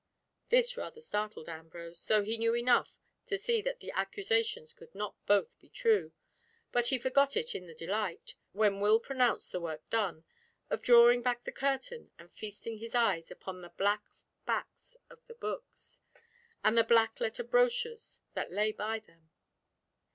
[0.47, 5.13] This rather startled Ambrose, though he knew enough to see that the accusations could not
[5.27, 6.11] both be true,
[6.71, 10.23] but he forgot it in the delight, when Will pronounced the work done,
[10.71, 14.01] of drawing back the curtain and feasting his eyes upon the black
[14.43, 16.01] backs of the books,
[16.63, 19.29] and the black letter brochures that lay by them.